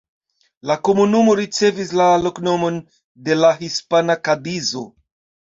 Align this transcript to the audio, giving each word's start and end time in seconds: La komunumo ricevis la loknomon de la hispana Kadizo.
La 0.69 0.75
komunumo 0.87 1.35
ricevis 1.39 1.91
la 1.99 2.07
loknomon 2.23 2.81
de 3.29 3.37
la 3.43 3.53
hispana 3.61 4.19
Kadizo. 4.25 4.85